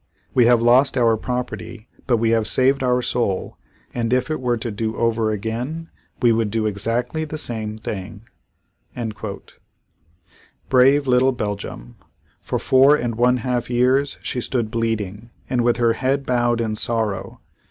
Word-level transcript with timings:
We 0.33 0.47
have 0.47 0.63
lost 0.63 0.97
our 0.97 1.15
property, 1.15 1.87
but 2.07 2.17
we 2.17 2.31
have 2.31 2.47
saved 2.47 2.81
our 2.81 3.03
soul, 3.03 3.59
and 3.93 4.11
if 4.11 4.31
it 4.31 4.41
were 4.41 4.57
to 4.57 4.71
do 4.71 4.95
over 4.95 5.29
again 5.29 5.91
we 6.23 6.31
would 6.31 6.49
do 6.49 6.65
exactly 6.65 7.23
the 7.23 7.37
same 7.37 7.77
thing." 7.77 8.23
Brave 10.69 11.05
little 11.05 11.33
Belgium! 11.33 11.97
For 12.41 12.57
four 12.57 12.95
and 12.95 13.13
one 13.13 13.37
half 13.45 13.69
years 13.69 14.17
she 14.23 14.41
stood 14.41 14.71
bleeding 14.71 15.29
and 15.47 15.63
with 15.63 15.77
her 15.77 15.93
head 15.93 16.25
bowed 16.25 16.61
in 16.61 16.75
sorrow! 16.75 17.39